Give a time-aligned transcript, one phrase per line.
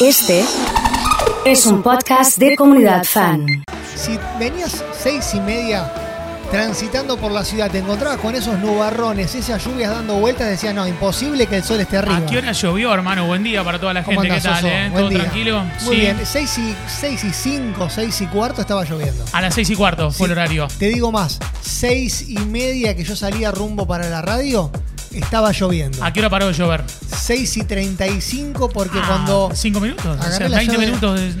[0.00, 0.44] Este
[1.44, 3.46] es un podcast de comunidad fan.
[3.96, 5.92] Si venías seis y media
[6.50, 10.86] transitando por la ciudad, te encontrabas con esos nubarrones, esas lluvias dando vueltas, decías, no,
[10.88, 12.16] imposible que el sol esté arriba.
[12.16, 13.26] ¿A qué hora llovió, hermano?
[13.26, 14.36] Buen día para toda la ¿Cómo gente.
[14.36, 14.66] ¿Qué tal?
[14.66, 14.88] Eh?
[14.90, 15.18] Buen ¿Todo día.
[15.20, 15.62] tranquilo?
[15.84, 16.00] Muy Sí.
[16.00, 19.24] bien, 6 y, seis y 5, 6 y cuarto estaba lloviendo.
[19.32, 20.66] A las seis y cuarto fue el horario.
[20.78, 24.72] Te digo más, seis y media que yo salía rumbo para la radio,
[25.12, 26.02] estaba lloviendo.
[26.04, 26.84] ¿A qué hora paró de llover?
[27.20, 30.04] 6 y 35 porque Ah, cuando Cinco minutos.
[30.06, 31.20] O agarré sea, la 20 llave- minutos.
[31.20, 31.34] de-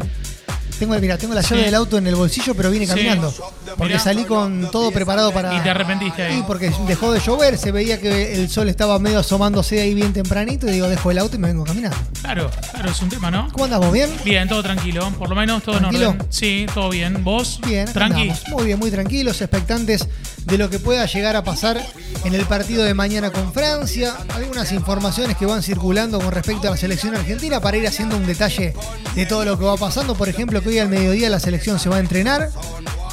[0.78, 1.64] tengo, mira, tengo la llave Sí.
[1.66, 2.90] del auto en el bolsillo, pero vine Sí.
[2.90, 3.34] caminando.
[3.76, 5.54] Porque salí con todo preparado para...
[5.56, 6.36] Y te arrepentiste ahí.
[6.36, 10.12] Sí, porque dejó de llover, se veía que el sol estaba medio asomándose ahí bien
[10.12, 11.96] tempranito y digo, dejo el auto y me vengo caminando.
[12.20, 13.48] Claro, claro, es un tema, ¿no?
[13.52, 13.92] ¿Cómo andamos?
[13.92, 14.10] ¿Bien?
[14.24, 15.10] Bien, todo tranquilo.
[15.18, 16.10] Por lo menos todo ¿Tranquilo?
[16.10, 16.26] en orden.
[16.30, 17.22] Sí, todo bien.
[17.24, 17.60] ¿Vos?
[17.66, 18.22] Bien, acá Tranqui.
[18.22, 18.48] andamos.
[18.48, 20.08] Muy bien, muy tranquilos, expectantes
[20.44, 21.80] de lo que pueda llegar a pasar
[22.24, 24.14] en el partido de mañana con Francia.
[24.34, 28.26] Algunas informaciones que van circulando con respecto a la selección argentina para ir haciendo un
[28.26, 28.74] detalle
[29.14, 30.14] de todo lo que va pasando.
[30.14, 32.50] Por ejemplo, que hoy al mediodía la selección se va a entrenar.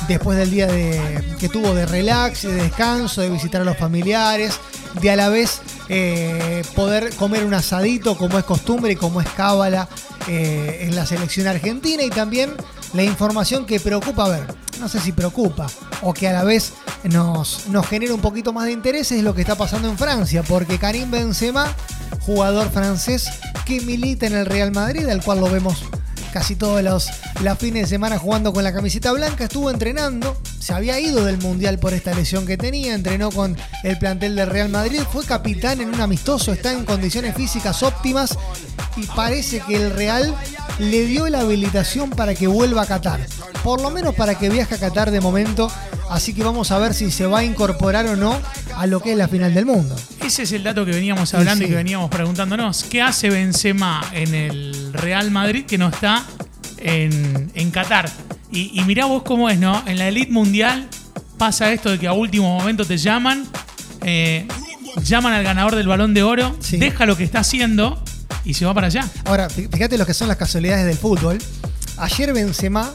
[0.07, 4.57] Después del día de, que tuvo de relax, de descanso, de visitar a los familiares,
[5.01, 9.27] de a la vez eh, poder comer un asadito como es costumbre y como es
[9.29, 9.89] cábala
[10.27, 12.03] eh, en la selección argentina.
[12.03, 12.53] Y también
[12.93, 14.43] la información que preocupa, a ver,
[14.79, 15.67] no sé si preocupa
[16.01, 19.33] o que a la vez nos, nos genera un poquito más de interés es lo
[19.33, 21.67] que está pasando en Francia, porque Karim Benzema,
[22.21, 23.27] jugador francés
[23.65, 25.83] que milita en el Real Madrid, al cual lo vemos
[26.37, 27.09] casi todos los,
[27.57, 31.79] fines de semana jugando con la camiseta blanca, estuvo entrenando, se había ido del Mundial
[31.79, 35.89] por esta lesión que tenía, entrenó con el plantel del Real Madrid, fue capitán en
[35.89, 38.37] un amistoso, está en condiciones físicas óptimas
[38.97, 40.35] y parece que el Real
[40.77, 43.25] le dio la habilitación para que vuelva a Qatar,
[43.63, 45.71] por lo menos para que viaje a Qatar de momento,
[46.11, 48.39] así que vamos a ver si se va a incorporar o no
[48.75, 49.95] a lo que es la final del mundo.
[50.27, 52.83] Ese es el dato que veníamos hablando Sí, y que veníamos preguntándonos.
[52.83, 56.25] ¿Qué hace Benzema en el Real Madrid que no está
[56.79, 58.11] en, en Qatar?
[58.51, 59.81] Y, y mirá vos cómo es, ¿no?
[59.87, 60.89] En la elite mundial
[61.37, 63.45] pasa esto de que a último momento te llaman,
[64.01, 64.45] eh,
[65.01, 66.75] llaman al ganador del balón de oro, Sí.
[66.75, 68.03] deja lo que está haciendo
[68.43, 69.07] y se va para allá.
[69.23, 71.37] Ahora, fí- fíjate lo que son las casualidades del fútbol.
[71.97, 72.91] Ayer Benzema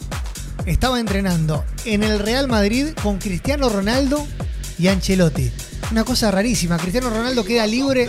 [0.67, 4.27] estaba entrenando en el Real Madrid con Cristiano Ronaldo
[4.79, 5.51] y Ancelotti.
[5.91, 6.79] Una cosa rarísima.
[6.79, 8.09] Cristiano Ronaldo queda libre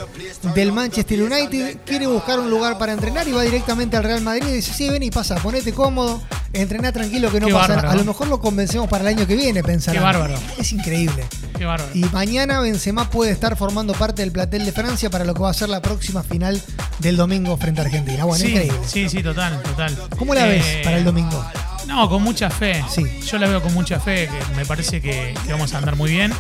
[0.56, 4.48] del Manchester United, quiere buscar un lugar para entrenar y va directamente al Real Madrid
[4.48, 6.22] y dice, sí, ven y pasa, ponete cómodo,
[6.54, 7.94] entrená tranquilo que no Qué pasa bárbaro, nada.
[7.94, 9.94] A lo mejor lo convencemos para el año que viene, pensar.
[9.94, 10.36] Qué bárbaro.
[10.58, 11.26] Es increíble.
[11.58, 11.92] Qué bárbaro.
[11.94, 15.50] Y mañana Benzema puede estar formando parte del platel de Francia para lo que va
[15.50, 16.62] a ser la próxima final
[17.00, 18.24] del domingo frente a Argentina.
[18.24, 18.80] Bueno, sí, increíble.
[18.88, 19.98] sí, sí, total, total.
[20.18, 21.44] ¿Cómo la ves Eh, para el domingo?
[21.94, 22.84] No, con mucha fe.
[22.90, 23.04] Sí.
[23.30, 26.10] Yo la veo con mucha fe, que me parece que, que vamos a andar muy
[26.10, 26.34] bien.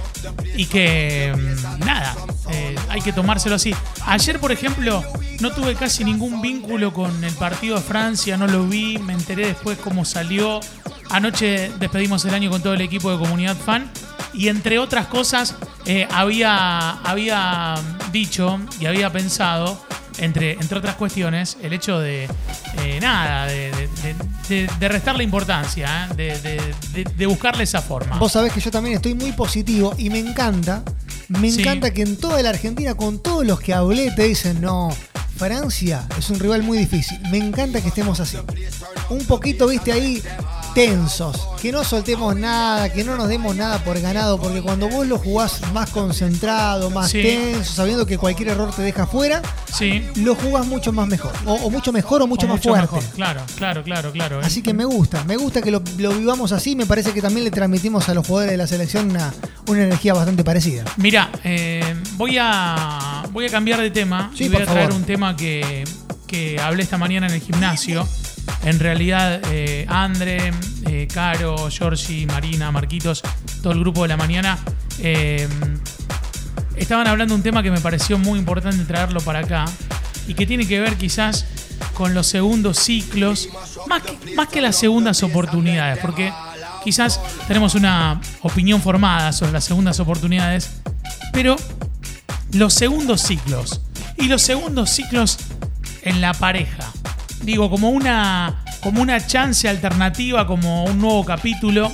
[0.55, 2.15] Y que, mm, nada,
[2.49, 3.73] eh, hay que tomárselo así.
[4.07, 5.03] Ayer, por ejemplo,
[5.41, 9.45] no tuve casi ningún vínculo con el partido de Francia, no lo vi, me enteré
[9.45, 10.59] después cómo salió.
[11.11, 13.91] Anoche despedimos el año con todo el equipo de Comunidad Fan.
[14.33, 15.55] Y entre otras cosas,
[15.85, 17.75] eh, había, había
[18.11, 19.79] dicho y había pensado
[20.17, 22.27] entre, entre otras cuestiones, el hecho de,
[22.79, 24.15] eh, nada, de, de- de-
[24.53, 26.15] de- de restarle importancia, ¿eh?
[26.15, 28.17] de, de- de- de buscarle esa forma.
[28.17, 30.83] Vos sabés que yo también estoy muy positivo y me encanta,
[31.29, 31.61] me Sí.
[31.61, 34.89] encanta que en toda la Argentina, con todos los que hablé, te dicen, no,
[35.37, 37.19] Francia es un rival muy difícil.
[37.31, 38.37] Me encanta que estemos así.
[39.13, 40.21] Un poquito, viste, ahí
[40.73, 45.05] tensos, que no soltemos nada, que no nos demos nada por ganado, porque cuando vos
[45.05, 47.21] lo jugás más concentrado, más Sí.
[47.21, 49.41] tenso, sabiendo que cualquier error te deja fuera,
[49.71, 51.31] sí, lo jugás mucho más mejor.
[51.45, 52.81] O, o mucho mejor o mucho o más fuerte.
[52.95, 53.03] mejor.
[53.15, 54.39] Claro, claro, claro, claro.
[54.43, 56.75] Así que me gusta, me gusta que lo, lo vivamos así.
[56.75, 59.31] Me parece que también le transmitimos a los jugadores de la selección una,
[59.67, 60.83] una energía bastante parecida.
[60.97, 64.87] Mira, eh, voy, a, voy a cambiar de tema Sí, y voy por a traer
[64.87, 64.99] favor.
[65.01, 65.83] un tema que,
[66.25, 68.07] que hablé esta mañana en el gimnasio.
[68.63, 70.53] En realidad, eh, Andre,
[70.87, 73.21] eh, Caro, Giorgi, Marina, Marquitos,
[73.61, 74.57] todo el grupo de la mañana
[74.99, 75.47] eh,
[76.75, 79.65] estaban hablando de un tema que me pareció muy importante traerlo para acá
[80.27, 81.45] y que tiene que ver quizás
[81.93, 83.49] con los segundos ciclos,
[83.87, 86.31] más que, más que las segundas oportunidades, porque
[86.83, 90.71] quizás tenemos una opinión formada sobre las segundas oportunidades,
[91.31, 91.55] pero
[92.53, 93.81] los segundos ciclos
[94.17, 95.37] y los segundos ciclos
[96.03, 96.91] en la pareja.
[97.43, 101.91] Digo, como una, como una chance alternativa, como un nuevo capítulo.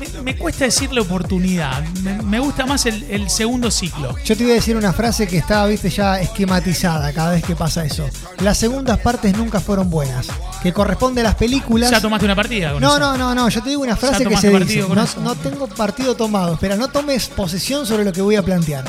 [0.00, 1.82] Me, me cuesta decirle oportunidad.
[2.02, 4.14] Me, me gusta más el, el segundo ciclo.
[4.24, 7.54] Yo te voy a decir una frase que está, viste, ya esquematizada cada vez que
[7.56, 8.08] pasa eso.
[8.40, 10.28] Las segundas partes nunca fueron buenas.
[10.62, 11.90] Que corresponde a las películas.
[11.90, 13.00] Ya tomaste una partida con No, eso.
[13.00, 13.48] no, no, no.
[13.48, 14.80] Yo te digo una frase que se dice.
[14.88, 16.54] No, no tengo partido tomado.
[16.54, 18.84] Espera, no tomes posesión sobre lo que voy a plantear.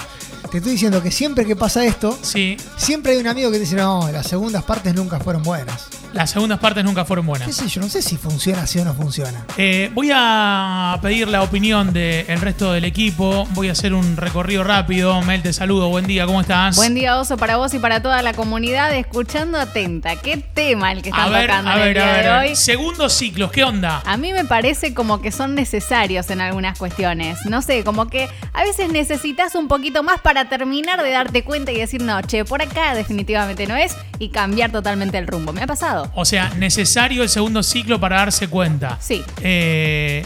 [0.51, 3.61] Te estoy diciendo que siempre que pasa esto, Sí, siempre hay un amigo que te
[3.61, 5.87] dice, no, las segundas partes nunca fueron buenas.
[6.13, 7.55] Las segundas partes nunca fueron ¿Qué buenas.
[7.55, 7.81] sé yo?
[7.81, 9.45] No sé si funciona así o no funciona.
[9.57, 13.45] Eh, voy a pedir la opinión del resto del equipo.
[13.51, 15.21] Voy a hacer un recorrido rápido.
[15.21, 15.87] Mel, te saludo.
[15.89, 16.75] Buen día, ¿cómo estás?
[16.75, 20.15] Buen día, Oso, para vos y para toda la comunidad, escuchando atenta.
[20.15, 22.23] ¿Qué tema el que A están ver, tocando a en el ver, día a ver.
[22.43, 22.55] de hoy?
[22.55, 24.01] Segundos ciclos, ¿qué onda?
[24.03, 27.45] A mí me parece como que son necesarios en algunas cuestiones.
[27.45, 31.71] No sé, como que a veces necesitas un poquito más para terminar de darte cuenta
[31.71, 35.53] y decir, no, che, por acá definitivamente no es, y cambiar totalmente el rumbo.
[35.53, 35.98] Me ha pasado.
[36.15, 38.97] O sea, necesario el segundo ciclo para darse cuenta.
[38.99, 39.23] Sí.
[39.41, 40.25] Eh,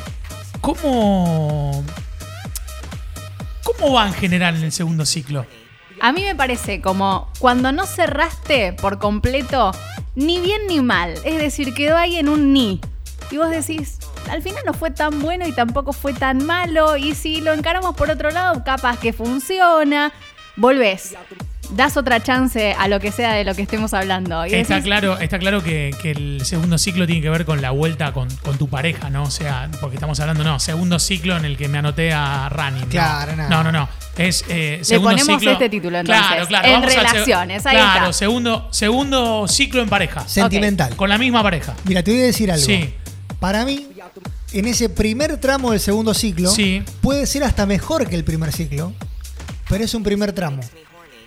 [0.61, 1.83] ¿Cómo.
[3.63, 5.45] ¿Cómo va en general en el segundo ciclo?
[6.01, 9.71] A mí me parece como cuando no cerraste por completo,
[10.15, 11.13] ni bien ni mal.
[11.23, 12.81] Es decir, quedó ahí en un ni.
[13.31, 13.99] Y vos decís,
[14.29, 16.97] al final no fue tan bueno y tampoco fue tan malo.
[16.97, 20.11] Y si lo encaramos por otro lado, capaz que funciona.
[20.55, 21.15] Volvés.
[21.75, 24.45] Das otra chance a lo que sea de lo que estemos hablando.
[24.45, 27.61] Y Está decís, claro, está claro que, que el segundo ciclo tiene que ver con
[27.61, 29.23] la vuelta con, con tu pareja, ¿no?
[29.23, 32.81] O sea, porque estamos hablando, no, segundo ciclo en el que me anoté a Rani.
[32.81, 32.87] ¿no?
[32.87, 33.49] Claro, no.
[33.49, 33.63] no.
[33.63, 33.89] No, no.
[34.17, 35.51] Es eh, segundo ponemos ciclo.
[35.53, 36.67] este título, entonces, Claro, claro.
[36.67, 38.13] en vamos al seg- relaciones, ahí Claro, está.
[38.13, 40.27] segundo, segundo ciclo en pareja.
[40.27, 40.95] Sentimental.
[40.95, 41.73] Con la misma pareja.
[41.85, 42.63] Mira, te voy a decir algo.
[42.65, 42.93] Sí.
[43.39, 43.87] Para mí,
[44.51, 46.83] en ese primer tramo del segundo ciclo, Sí.
[47.01, 48.93] puede ser hasta mejor que el primer ciclo,
[49.67, 50.61] pero es un primer tramo.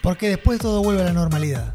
[0.06, 1.74] Porque después todo vuelve a la normalidad.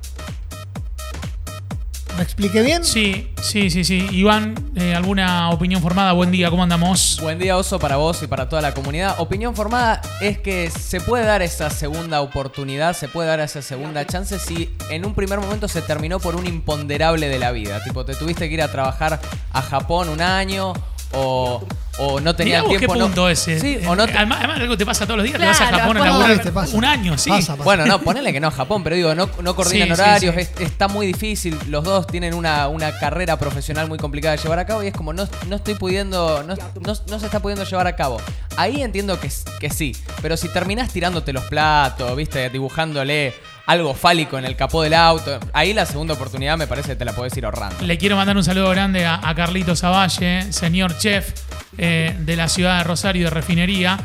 [2.16, 2.86] ¿Me expliqué bien?
[2.86, 4.08] Sí, sí, sí, sí.
[4.10, 6.14] Iván, eh, ¿alguna opinión formada?
[6.14, 7.20] Buen día, ¿cómo andamos?
[7.22, 9.20] Buen día, Oso, para vos y para toda la comunidad.
[9.20, 14.08] Opinión formada es que se puede dar esa segunda oportunidad, se puede dar esa segunda
[14.08, 17.84] chance si en un primer momento se terminó por un imponderable de la vida.
[17.84, 19.20] Tipo, te tuviste que ir a trabajar
[19.52, 20.72] a Japón un año
[21.14, 21.62] o,
[22.00, 22.94] o no tenías Mirá vos tiempo.
[22.94, 23.60] qué no- punto ese.
[23.60, 25.60] Sí, Eh, o no te- además, además algo te pasa todos los días, te vas
[25.62, 26.78] a Japón a después- laburar No, te pasa.
[26.78, 27.30] un año, sí.
[27.30, 27.64] Pasa, pasa.
[27.64, 30.36] Bueno, no, ponele que no a Japón, pero digo, no, no coordinan Sí, sí, horarios,
[30.36, 30.42] sí.
[30.42, 31.58] es- está muy difícil.
[31.68, 34.94] Los dos tienen una, una carrera profesional muy complicada de llevar a cabo y es
[34.94, 38.18] como no, no estoy pudiendo, no, no- no se está pudiendo llevar a cabo.
[38.58, 43.34] Ahí entiendo que, s- que sí, pero si terminás tirándote los platos, viste, dibujándole
[43.72, 47.06] algo fálico en el capó del auto, ahí la segunda oportunidad me parece que te
[47.06, 47.78] la podés ir ahorrando.
[47.86, 51.32] Le quiero mandar un saludo grande a, a Carlito Zavalle, señor chef
[51.78, 53.98] eh, de la ciudad de Rosario de Refinería.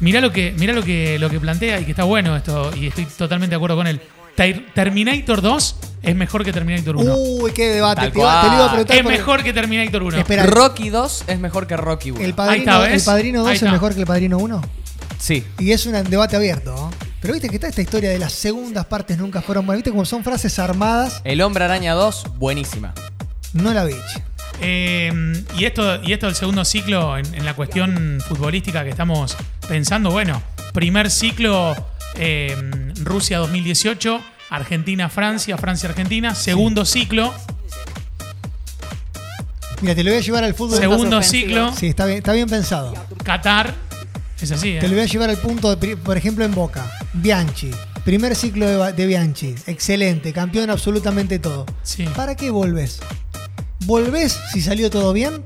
[0.00, 2.86] Mirá lo que, mirá lo que, lo que plantea y que está bueno esto, y
[2.88, 4.00] estoy totalmente de acuerdo con él.
[4.34, 7.14] Ter- Terminator 2 es mejor que Terminator 1.
[7.14, 8.10] Uy, qué debate.
[8.10, 10.18] Te, iba- te lo iba a es mejor que Terminator 1.
[10.18, 12.20] Espera, Rocky 2 es mejor que Rocky 1.
[12.20, 12.94] ¿el Ahí padrino, está, ¿ves?
[12.94, 14.62] el padrino 2 Ahí es mejor que el padrino 1?
[15.18, 15.44] Sí.
[15.58, 16.72] Y es un debate abierto.
[16.74, 17.11] ¿no?
[17.22, 19.78] Pero viste que está esta historia de las segundas partes nunca fueron buenas.
[19.78, 22.92] Viste como son frases armadas, El Hombre Araña 2, buenísima.
[23.52, 23.94] no la vi.
[24.60, 29.36] Eh, y, esto, y esto del segundo ciclo en, en la cuestión futbolística que estamos
[29.68, 30.42] pensando, bueno,
[30.72, 31.74] primer ciclo
[32.16, 32.56] eh,
[33.02, 34.20] Rusia 2018,
[34.50, 37.32] Argentina-Francia, Francia-Argentina, segundo ciclo,
[39.80, 40.78] Mira, te lo voy a llevar al fútbol.
[40.78, 42.94] segundo ciclo, Sí, está bien, está bien pensado.
[43.24, 43.74] Qatar,
[44.44, 44.96] es así, Te lo ¿eh?
[44.96, 46.90] voy a llevar al punto, de, por ejemplo, en Boca.
[47.12, 47.70] Bianchi.
[48.04, 49.54] Primer ciclo de, Bianchi.
[49.66, 50.32] Excelente.
[50.32, 51.66] Campeón absolutamente todo.
[51.82, 52.04] Sí.
[52.16, 53.00] ¿Para qué volvés?
[53.86, 55.42] ¿Volvés si salió todo bien?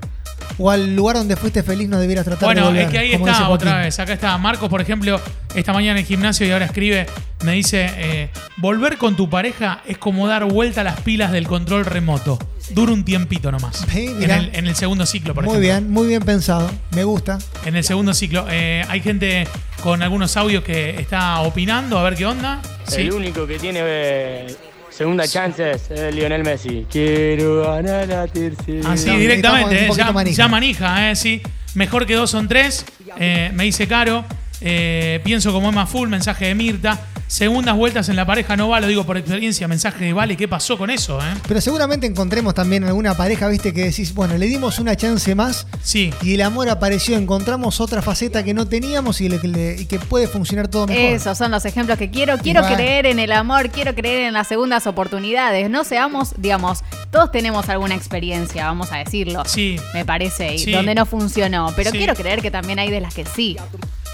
[0.58, 2.84] ¿O al lugar donde fuiste feliz no debieras tratar de Bueno, volver?
[2.84, 3.98] es que ahí está otra vez.
[3.98, 5.20] Acá está Marcos, por ejemplo,
[5.54, 7.06] esta mañana en el gimnasio y ahora escribe,
[7.44, 11.46] me dice, eh, volver con tu pareja es como dar vuelta a las pilas del
[11.46, 12.38] control remoto.
[12.70, 13.84] Dura un tiempito nomás.
[13.90, 15.72] Sí, en, el, en el segundo ciclo, por Muy ejemplo.
[15.80, 16.70] bien, muy bien pensado.
[16.90, 17.38] Me gusta.
[17.64, 18.46] En el segundo ciclo.
[18.50, 19.46] Eh, hay gente
[19.82, 22.60] con algunos audios que está opinando, a ver qué onda.
[22.88, 23.02] Sí.
[23.02, 24.56] El único que tiene eh,
[24.90, 26.86] segunda chance es eh, Lionel Messi.
[26.90, 28.92] Quiero ganar la tercera.
[28.92, 30.36] Así Ah, directamente, eh, ya, manija.
[30.36, 31.42] ya manija, eh, sí.
[31.74, 32.84] Mejor que dos son tres.
[33.18, 34.24] eh, me dice Caro.
[34.60, 36.98] eh, pienso como Emma Full, mensaje de Mirta.
[37.28, 40.36] Segundas vueltas en la pareja no va, lo digo por experiencia, mensaje de Vale.
[40.36, 41.34] ¿Qué pasó con eso, eh?
[41.48, 45.66] Pero seguramente encontremos también alguna pareja, viste, que decís, bueno, le dimos una chance más
[45.82, 46.12] Sí.
[46.22, 49.86] y el amor apareció, encontramos otra faceta que no teníamos y, le- que le- y
[49.86, 51.02] que puede funcionar todo mejor.
[51.02, 52.38] Esos son los ejemplos que quiero.
[52.38, 52.76] Quiero bueno.
[52.76, 55.68] creer en el amor, quiero creer en las segundas oportunidades.
[55.68, 59.42] No seamos, digamos, todos tenemos alguna experiencia, vamos a decirlo.
[59.46, 59.80] Sí.
[59.94, 60.70] Me parece, y Sí.
[60.70, 61.72] donde no funcionó.
[61.74, 61.98] Pero Sí.
[61.98, 63.56] quiero creer que también hay de las que sí.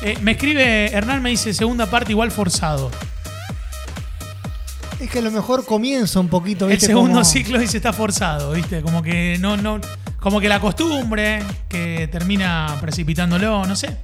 [0.03, 2.91] Eh, me escribe Hernán, me dice segunda parte igual forzado.
[5.01, 7.93] Es que a lo mejor comienza un poquito, El viste, segundo como- ciclo dice está
[7.93, 8.83] forzado, ¿viste?
[8.83, 9.81] Como que no, no,
[10.21, 13.97] como que la costumbre que termina precipitándolo, no sé.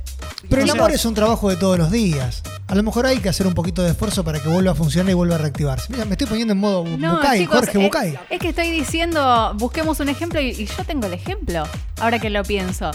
[0.49, 0.79] Pero el No sé.
[0.79, 2.43] amor es un trabajo de todos los días.
[2.69, 5.11] A lo mejor hay que hacer un poquito de esfuerzo para que vuelva a funcionar
[5.11, 5.87] y vuelva a reactivarse.
[5.91, 8.19] Mira, me estoy poniendo en modo Bucay, chicos, Jorge es- Bucay.
[8.31, 11.65] Es, que estoy diciendo, busquemos un ejemplo y, y yo tengo el ejemplo,
[12.01, 12.91] ahora que lo pienso.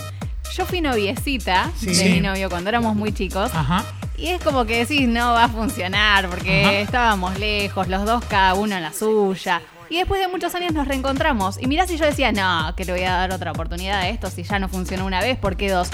[0.55, 1.87] Yo fui noviecita Sí.
[1.93, 3.51] de mi novio cuando éramos muy chicos.
[3.53, 3.83] Ajá.
[4.17, 6.73] Y es como que decís, no va a funcionar porque Ajá.
[6.73, 9.61] estábamos lejos, los dos cada uno en la suya.
[9.89, 11.61] Y después de muchos años nos reencontramos.
[11.61, 14.29] Y mirá si yo decía, no, que le voy a dar otra oportunidad a esto,
[14.29, 15.89] si ya no funcionó una vez, ¿por qué dos?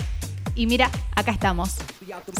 [0.55, 1.75] Y mira, acá estamos.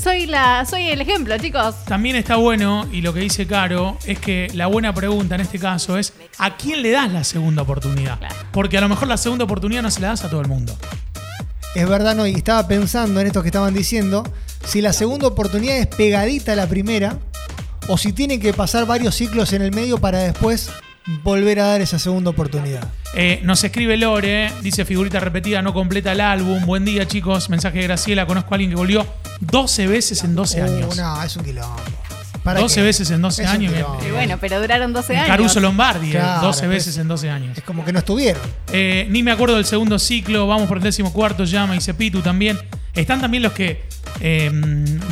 [0.02, 1.76] Soy la, soy el ejemplo, chicos.
[1.86, 5.58] También está bueno, y lo que dice Caro, es que la buena pregunta en este
[5.58, 8.18] caso es: ¿a quién le das la segunda oportunidad?
[8.20, 8.36] Claro.
[8.52, 10.78] Porque a lo mejor la segunda oportunidad no se la das a todo el mundo.
[11.76, 14.24] Es verdad, no, y estaba pensando en esto que estaban diciendo,
[14.66, 17.18] si la segunda oportunidad es pegadita a la primera,
[17.88, 20.70] o si tienen que pasar varios ciclos en el medio para después
[21.24, 22.88] volver a dar esa segunda oportunidad.
[23.16, 26.66] Eh, nos escribe Lore, dice figurita repetida, no completa el álbum.
[26.66, 27.50] Buen día, chicos.
[27.50, 28.28] Mensaje de Graciela.
[28.28, 29.08] Conozco a alguien que volvió
[29.40, 30.98] 12 veces en 12 Uh, años.
[30.98, 31.76] no, es un quilombo.
[32.44, 32.82] ¿Para 12 qué?
[32.82, 33.74] veces en 12 Es un años.
[34.08, 35.28] Y bueno, pero duraron 12 años.
[35.28, 37.58] Caruso Lombardi, eh, Claro, 12 pero veces es- en 12 años.
[37.58, 38.42] Es como que no estuvieron.
[38.72, 40.48] Eh, ni me acuerdo del segundo ciclo.
[40.48, 41.44] Vamos por el décimo cuarto.
[41.44, 42.60] Llama y Pitu también.
[42.94, 43.84] Están también los que
[44.22, 44.52] eh,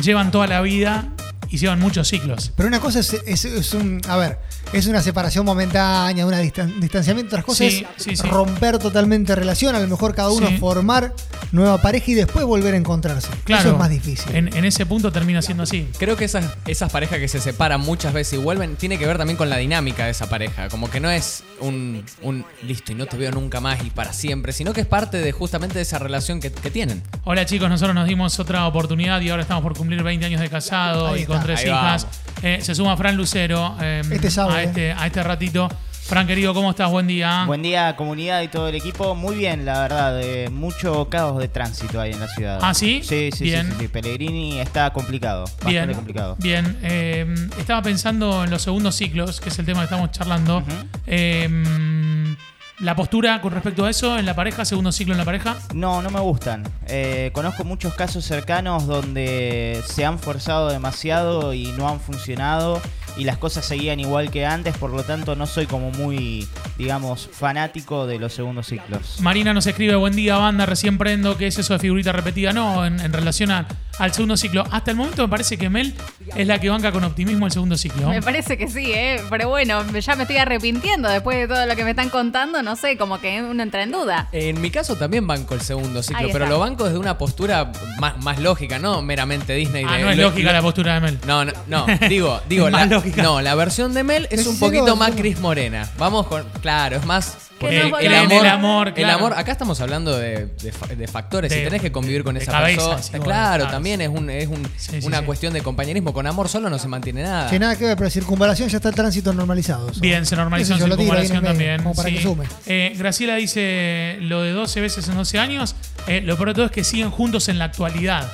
[0.02, 1.08] llevan toda la vida
[1.48, 2.52] y llevan muchos ciclos.
[2.56, 4.00] Pero una cosa es, es- es un.
[4.08, 4.38] A ver,
[4.72, 6.34] es una separación momentánea, un
[6.80, 7.28] distanciamiento.
[7.36, 8.22] Otras cosas Sí, es sí, sí.
[8.28, 9.74] romper totalmente relación.
[9.74, 10.58] A lo mejor cada uno Sí.
[10.58, 11.14] formar
[11.52, 13.28] nueva pareja y después volver a encontrarse.
[13.44, 13.62] Claro.
[13.62, 14.34] Eso es más difícil.
[14.34, 15.88] En, en ese punto termina siendo así.
[15.98, 19.16] Creo que esas, esas parejas que se separan muchas veces y vuelven, tiene que ver
[19.18, 20.68] también con la dinámica de esa pareja.
[20.68, 24.12] Como que no es un, un listo y no te veo nunca más y para
[24.12, 27.02] siempre, sino que es parte de justamente de esa relación que, que tienen.
[27.24, 30.48] Hola chicos, nosotros nos dimos otra oportunidad y ahora estamos por cumplir 20 años de
[30.50, 32.04] casado Ahí y con tres Ahí hijas.
[32.04, 32.18] vamos.
[32.42, 34.66] Eh, se suma Fran Lucero eh, Este sábado, a, eh.
[34.66, 35.68] este, a este ratito.
[36.08, 36.90] Fran querido, ¿cómo estás?
[36.90, 37.44] Buen día.
[37.46, 39.14] Buen día, comunidad y todo el equipo.
[39.14, 40.22] Muy bien, la verdad.
[40.22, 42.60] eh, mucho caos de tránsito hay en la ciudad.
[42.62, 43.02] ¿Ah, sí?
[43.04, 43.66] Sí, sí, Bien.
[43.66, 43.88] sí, sí, sí.
[43.88, 45.42] Pellegrini está complicado.
[45.44, 46.36] Bastante Bien, complicado.
[46.38, 46.78] bien.
[46.82, 47.26] Eh,
[47.58, 50.62] estaba pensando en los segundos ciclos, que es el tema que estamos charlando.
[51.06, 52.34] Eh,
[52.80, 55.56] la postura con respecto a eso en la pareja, segundo ciclo en la pareja.
[55.74, 56.62] No, no me gustan.
[56.86, 62.80] Eh, conozco muchos casos cercanos donde se han forzado demasiado y no han funcionado
[63.16, 67.28] y las cosas seguían igual que antes, por lo tanto no soy como muy, digamos,
[67.32, 69.16] fanático de los segundos ciclos.
[69.20, 72.52] Marina nos escribe, buen día, banda, recién prendo, ¿qué es eso de figurita repetida?
[72.52, 73.66] No, en, en relación a-
[73.98, 74.64] al segundo ciclo.
[74.70, 75.94] Hasta el momento me parece que Mel
[76.36, 78.08] es la que banca con optimismo el segundo ciclo.
[78.08, 79.20] Me parece que sí, ¿eh?
[79.30, 82.62] Pero bueno, ya me estoy arrepintiendo después de todo lo que me están contando.
[82.62, 84.28] No sé, como que uno entra en duda.
[84.32, 88.22] En mi caso también banco el segundo ciclo, pero lo banco desde una postura más,
[88.22, 89.84] más lógica, no meramente Disney.
[89.88, 91.18] Ah, de- no es lo- lógica lo- la postura de Mel.
[91.26, 93.22] No, no, no, digo, digo, la, lógica.
[93.22, 95.12] no, la versión de Mel es un poquito más.
[95.16, 95.88] Chris Morena.
[95.98, 98.14] Vamos con, claro, es más El- no el,
[98.46, 101.50] amor, el amor, acá estamos hablando de, de fa- de factores.
[101.50, 103.02] De- si tenés que convivir con esa cabeza, persona.
[103.02, 103.24] sí, claro,
[103.64, 104.04] claro, también sí.
[104.04, 105.24] es, un, es un- Sí, sí, una sí.
[105.24, 106.12] cuestión de compañerismo.
[106.12, 107.50] Con amor solo no se mantiene nada.
[107.50, 109.90] Que nada que ver, pero circunvalación ya está el tránsito normalizado.
[110.00, 111.82] Bien, se normalizó en tiro circunvalación también.
[111.82, 112.14] Como para sí.
[112.16, 112.44] que sume.
[112.66, 115.74] Eh, Graciela dice lo de 12 veces en 12 años.
[116.06, 118.30] Eh, lo peor de todo es que siguen juntos en la actualidad.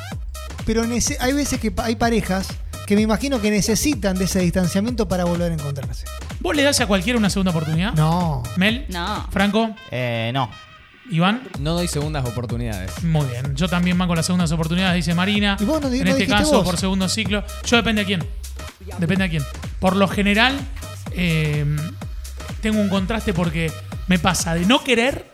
[0.66, 2.48] Pero hay veces que hay parejas
[2.86, 6.04] que me imagino que necesitan de ese distanciamiento para volver a encontrarse.
[6.44, 7.94] ¿Vos le das a cualquiera una segunda oportunidad?
[7.94, 8.42] No.
[8.56, 9.26] Mel, No.
[9.30, 10.50] Franco, Eh, no.
[11.10, 11.42] Iván.
[11.58, 13.02] No doy segundas oportunidades.
[13.02, 13.56] Muy bien.
[13.56, 15.56] Yo también van con las segundas oportunidades, dice Marina.
[15.58, 16.64] ¿Y vos no- en no este caso, vos?
[16.64, 17.42] por segundo ciclo.
[17.64, 18.28] Yo depende de quién.
[18.98, 19.42] Depende de quién.
[19.80, 20.54] Por lo general,
[21.12, 21.64] eh,
[22.60, 23.72] tengo un contraste porque
[24.06, 25.32] me pasa de no querer,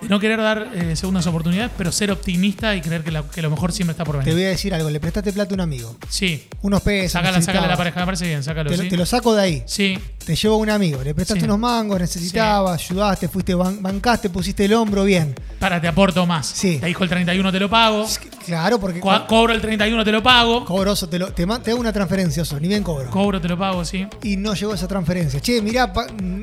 [0.00, 3.42] de no querer dar eh, segundas oportunidades, pero ser optimista y creer que, la- que
[3.42, 4.34] lo mejor siempre está por Te venir.
[4.34, 5.96] voy a decir algo, le prestaste plata a un amigo.
[6.08, 6.46] Sí.
[6.62, 7.12] Unos pesos.
[7.12, 8.00] Sácala, sácala de la pareja.
[8.00, 8.70] Me parece bien, sácalo.
[8.70, 8.88] Te, ¿sí?
[8.88, 9.62] te lo saco de ahí.
[9.66, 9.98] Sí.
[10.24, 11.44] Te llevo a un amigo, le prestaste Sí.
[11.44, 15.34] unos mangos, necesitabas, ayudaste, fuiste, ban- bancaste, pusiste el hombro, bien.
[15.60, 16.46] Para, te aporto más.
[16.46, 16.78] Sí.
[16.78, 18.06] Te dijo el 31 te lo pago.
[18.44, 20.64] Claro, porque Co- cobro el 31 te lo pago.
[20.64, 23.10] cobroso, te, lo- te, te hago una transferencia, Oso, ni bien cobro.
[23.10, 24.06] Cobro te lo pago, sí.
[24.22, 25.40] y no llegó esa transferencia.
[25.40, 25.92] Che, mirá,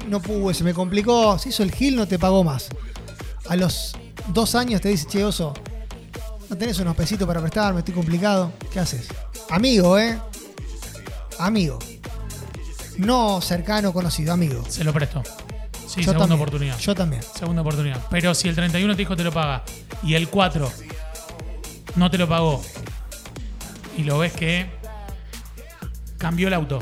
[0.08, 2.70] no pude, se me complicó, se hizo el gil, no te pagó más.
[3.50, 3.94] A los
[4.30, 5.54] dos años te dice, che, oso,
[6.50, 8.54] no tenés unos pesitos para prestarme, estoy complicado.
[8.72, 9.08] ¿Qué haces?
[9.50, 10.18] Amigo, ¿eh?
[11.40, 11.80] Amigo.
[12.98, 14.64] No cercano, conocido, amigo.
[14.70, 15.24] Se lo presto.
[15.88, 16.78] Sí, Yo segunda también, oportunidad.
[16.80, 17.22] Yo también.
[17.38, 18.02] Segunda oportunidad.
[18.10, 19.64] Pero si el 31 te dijo te lo paga
[20.02, 20.72] y el 4
[21.96, 22.64] no te lo pagó
[23.98, 24.70] y lo ves que
[26.18, 26.80] cambió el auto.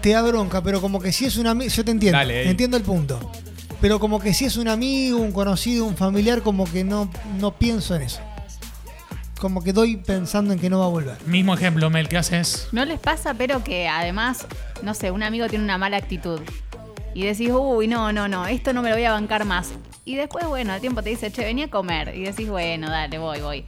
[0.00, 2.76] Te da bronca, pero como que si es un amigo, yo te entiendo, Dale, entiendo
[2.76, 3.30] el punto.
[3.82, 7.10] Pero como que si es un amigo, un conocido, un familiar, como que no,
[7.40, 8.20] no pienso en eso.
[9.40, 11.16] Como que doy pensando en que no va a volver.
[11.26, 12.68] Mismo ejemplo, Mel, ¿qué haces?
[12.70, 14.46] ¿No les pasa, pero que además,
[14.84, 16.40] no sé, un amigo tiene una mala actitud?
[17.12, 19.72] Y decís, uy, no, no, no, esto no me lo voy a bancar más.
[20.04, 22.14] Y después, bueno, al tiempo te dice, che, venía a comer.
[22.16, 23.64] Y decís, bueno, dale, voy, voy.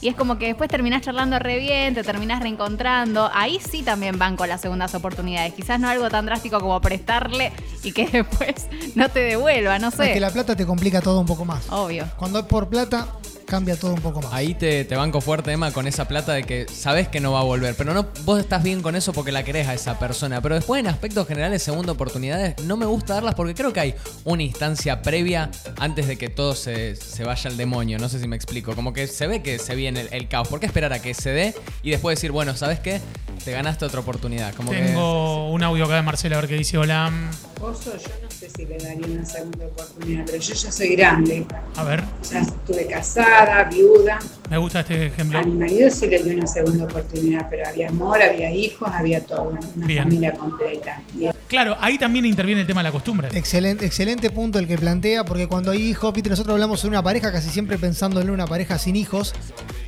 [0.00, 3.30] Y es como que después terminás charlando re bien, te terminás reencontrando.
[3.34, 5.54] Ahí sí también van con las segundas oportunidades.
[5.54, 7.52] Quizás no algo tan drástico como prestarle
[7.82, 10.12] y que después no te devuelva, no Es sé.
[10.12, 11.68] que la plata te complica todo un poco más.
[11.70, 12.06] Obvio.
[12.16, 13.08] Cuando es por plata,
[13.48, 14.32] cambia todo un poco más.
[14.32, 17.40] Ahí te, te banco fuerte, Emma, con esa plata de que sabes que no va
[17.40, 17.74] a volver.
[17.74, 20.40] Pero no, vos estás bien con eso porque la querés a esa persona.
[20.42, 23.94] Pero después, en aspectos generales, segunda oportunidades, no me gusta darlas porque creo que hay
[24.24, 27.98] una instancia previa antes de que todo se, se vaya al demonio.
[27.98, 28.74] No sé si me explico.
[28.74, 30.48] Como que se ve que se viene el, el caos.
[30.48, 33.00] ¿Por qué esperar a que se dé y después decir, bueno, ¿sabes qué?
[33.44, 34.54] Te ganaste otra oportunidad.
[34.54, 34.78] Como que.
[34.78, 36.76] Tengo un audio acá de Marcela, a ver qué dice.
[36.76, 37.10] Hola.
[37.54, 38.27] esposo, yo no
[38.58, 41.46] si le daría una segunda oportunidad, pero yo ya soy grande,
[41.76, 44.18] A ver, ya estuve casada, viuda.
[44.50, 45.38] me gusta este ejemplo.
[45.38, 49.24] A mi marido sí le di una segunda oportunidad, pero había amor, había hijos, había
[49.24, 50.02] todo, una Bien.
[50.02, 51.00] familia completa.
[51.46, 53.28] Claro, ahí también interviene el tema de la costumbre.
[53.32, 57.00] Excelente, excelente punto el que plantea, porque cuando hay hijos, viste, nosotros hablamos de una
[57.00, 59.36] pareja casi siempre pensando en una pareja sin hijos,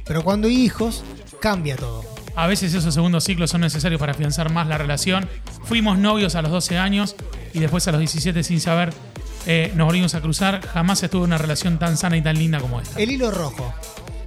[0.07, 1.03] pero cuando hay hijos,
[1.41, 2.05] cambia todo.
[2.37, 5.29] A veces esos segundos ciclos son necesarios para afianzar más la relación.
[5.65, 7.17] Fuimos novios a los 12 años
[7.53, 8.93] y después a los 17 sin saber
[9.47, 10.61] eh, nos volvimos a cruzar.
[10.67, 12.99] Jamás estuve en una relación tan sana y tan linda como esta.
[13.01, 13.73] El hilo rojo.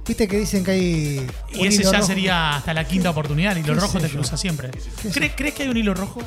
[0.06, 1.26] Viste que dicen que hay.
[1.52, 2.06] Y un ese hilo ya rojo?
[2.08, 3.52] sería hasta la quinta oportunidad.
[3.52, 4.14] El hilo ¿Qué rojo te yo?
[4.14, 4.70] cruza siempre.
[4.70, 6.20] ¿Qué sé ¿Crees, crees que hay un hilo rojo?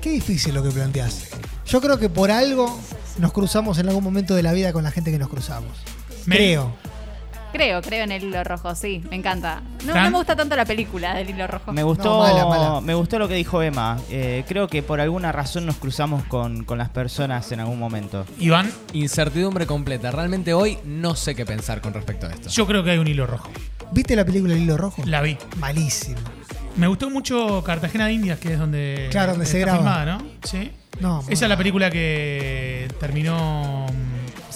[0.00, 1.28] Qué difícil lo que planteás.
[1.66, 2.80] Yo creo que por algo
[3.18, 5.70] nos cruzamos en algún momento de la vida con la gente que nos cruzamos.
[6.26, 6.74] Me- Creo.
[7.52, 9.60] Creo, creo en el hilo rojo, sí, me encanta.
[9.84, 11.72] No, me gusta tanto la película del hilo rojo.
[11.72, 12.80] Me gustó, No, mala, mala.
[12.80, 13.98] me gustó lo que dijo Emma.
[14.10, 18.24] Eh, creo que por alguna razón nos cruzamos con, con las personas en algún momento.
[18.38, 20.10] Iván, Incertidumbre completa.
[20.10, 22.48] Realmente hoy no sé qué pensar con respecto a esto.
[22.48, 23.50] yo creo que hay un hilo rojo.
[23.92, 25.02] ¿Viste la película El hilo rojo?
[25.04, 25.36] La vi.
[25.58, 26.16] Malísimo.
[26.76, 29.78] Me gustó mucho Cartagena de Indias, que es donde, Claro, donde se está graba.
[29.78, 30.24] filmada, ¿no?
[30.44, 30.72] Sí.
[31.00, 33.86] No, Esa es la película que terminó.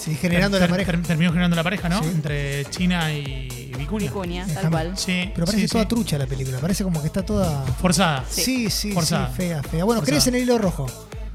[0.07, 0.93] Sí, generando la ter- pareja.
[0.93, 2.03] ter- terminó generando la pareja, ¿no?
[2.03, 2.09] Sí.
[2.09, 4.07] Entre China y Vicuña.
[4.07, 4.97] Vicuña, tal cual.
[4.97, 5.31] Sí.
[5.35, 5.89] Pero parece sí, toda sí.
[5.89, 6.59] trucha la película.
[6.59, 7.63] Parece como que está toda.
[7.81, 8.25] Forzada.
[8.31, 9.29] Sí, sí, Forzada.
[9.29, 9.85] sí, fea, fea.
[9.85, 10.05] Bueno, Forzada.
[10.07, 10.87] crees en el hilo rojo.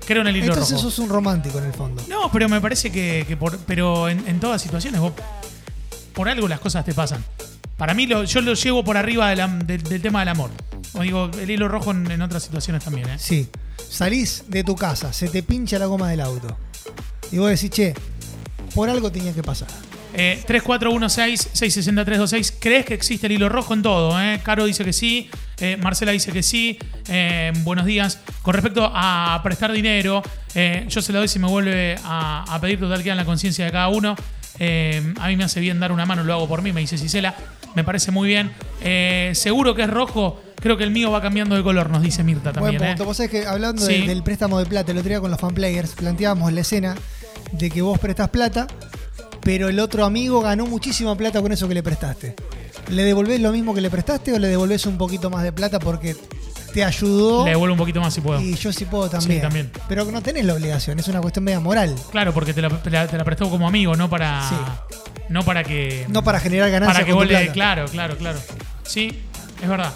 [0.05, 0.89] Creo en el hilo Entonces rojo.
[0.89, 2.03] sos un romántico en el fondo.
[2.09, 5.13] No, pero me parece que, que por, pero en, en todas situaciones vos,
[6.13, 7.23] por algo las cosas te pasan.
[7.77, 10.49] Para mí lo- yo lo llevo por arriba de la- del, del tema del amor.
[10.93, 13.17] O digo, el hilo rojo en, en otras situaciones también, ¿eh?
[13.19, 13.47] Sí.
[13.89, 16.57] Salís de tu casa, se te pincha la goma del auto.
[17.31, 17.93] Y vos decís, che,
[18.73, 19.67] por algo tenía que pasar.
[20.13, 22.53] Eh, 3416-660-326.
[22.59, 24.19] ¿Crees que existe el hilo rojo en todo?
[24.21, 24.39] Eh?
[24.43, 25.29] Caro dice que sí.
[25.59, 26.77] eh, Marcela dice que sí.
[27.07, 28.19] eh, buenos días.
[28.41, 30.21] Con respecto a prestar dinero,
[30.87, 33.65] yo se lo doy si me vuelve a, a pedir total queda en la conciencia
[33.65, 34.15] de cada uno.
[34.59, 37.35] A mí me hace bien dar una mano, lo hago por mí, me dice Cisela.
[37.75, 38.51] Me parece muy bien.
[39.35, 40.41] Seguro que es rojo.
[40.61, 42.77] Creo que el mío va cambiando de color, nos dice Mirta también.
[42.77, 43.05] Buen punto.
[43.05, 44.01] Vos sabés que hablando Sí.
[44.01, 46.95] de- del préstamo de plata, el otro día con los fanplayers, planteábamos la escena
[47.51, 48.67] de que vos prestás plata,
[49.41, 52.35] pero el otro amigo ganó muchísima plata con eso que le prestaste.
[52.89, 55.79] ¿Le devolvés lo mismo que le prestaste o le devolvés un poquito más de plata
[55.79, 56.15] porque
[56.73, 57.45] te ayudó?
[57.45, 58.41] Le devuelvo un poquito más si puedo.
[58.41, 59.39] Y yo sí puedo también.
[59.39, 59.71] Sí, también.
[59.87, 61.95] Pero no tenés la obligación, es una cuestión media moral.
[62.11, 64.47] Claro, porque te la, te la- te la prestó como amigo, no para.
[64.49, 64.55] Sí.
[65.29, 66.05] No para que.
[66.09, 67.53] No para generar ganancias Para que con vos tu le- plata.
[67.53, 68.39] Claro, claro, claro.
[68.83, 69.19] Sí,
[69.61, 69.93] es verdad.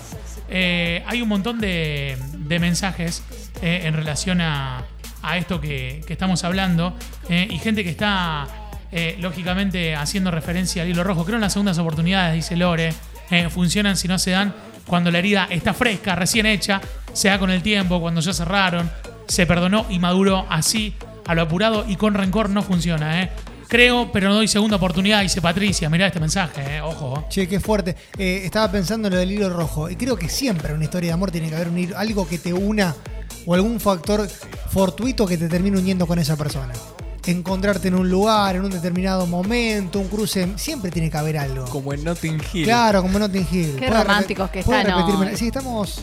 [0.50, 3.24] Eh, hay un montón de, de mensajes
[3.62, 4.86] eh, en relación a,
[5.26, 6.96] a esto que, que estamos hablando
[7.30, 8.48] eh, y gente que está,
[8.92, 11.26] eh, lógicamente, haciendo referencia al hilo rojo.
[11.26, 12.94] Creo en las segundas oportunidades, dice Lore.
[13.32, 14.54] eh, funcionan si no se dan
[14.86, 16.80] cuando la herida está fresca, recién hecha,
[17.12, 18.90] se da con el tiempo, cuando ya cerraron,
[19.28, 20.94] se perdonó y maduró así,
[21.26, 23.24] a lo apurado y con rencor no funciona.
[23.24, 23.32] ¿eh?
[23.68, 25.90] Creo, pero no doy segunda oportunidad, dice Patricia.
[25.90, 27.26] Mirá este mensaje, ojo.
[27.30, 27.96] Che, qué fuerte.
[28.16, 29.90] Estaba pensando en lo del hilo rojo.
[29.90, 32.38] Y creo que siempre en una historia de amor tiene que haber un algo que
[32.38, 32.96] te una
[33.46, 34.28] o algún factor
[34.72, 36.74] fortuito que te termine uniendo con esa persona.
[37.26, 40.48] Encontrarte en un lugar, en un determinado momento, un cruce.
[40.58, 41.66] Siempre tiene que haber algo.
[41.66, 42.66] Como en Notting Hill.
[42.66, 43.76] Claro, como Notting Hill.
[43.80, 45.32] Qué ¿Puede románticos que están, repetirme?
[45.32, 45.38] ¿no?
[45.38, 46.00] Sí, estamos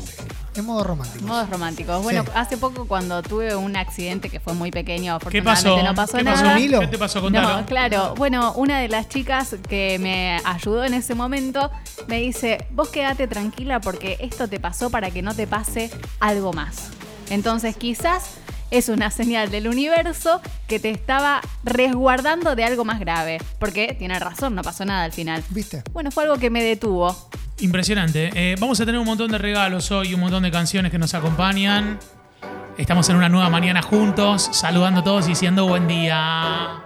[0.57, 1.25] en modo romántico.
[1.25, 2.03] Modos románticos.
[2.03, 2.31] Bueno, Sí.
[2.35, 5.83] hace poco cuando tuve un accidente que fue muy pequeño, ¿Qué afortunadamente pasó?
[5.85, 6.43] no pasó ¿Qué nada.
[6.55, 6.81] pasó?
[6.81, 7.21] ¿Qué te pasó?
[7.21, 7.61] Contalo.
[7.61, 8.15] No, claro.
[8.17, 11.71] Bueno, una de las chicas que me ayudó en ese momento
[12.09, 16.53] me dice, vos quédate tranquila porque esto te pasó para que no te pase algo
[16.53, 16.89] más.
[17.31, 18.35] Entonces quizás
[18.71, 23.39] es una señal del universo que te estaba resguardando de algo más grave.
[23.59, 25.45] Porque tiene razón, no pasó nada al final.
[25.51, 25.83] ¿Viste?
[25.93, 27.15] Bueno, fue algo que me detuvo.
[27.61, 28.31] Impresionante.
[28.35, 31.15] Eh, vamos a tener un montón de regalos hoy, un montón de canciones que nos
[31.15, 31.99] acompañan.
[32.79, 36.83] Estamos en una nueva mañana juntos, saludando a todos y diciendo buen día.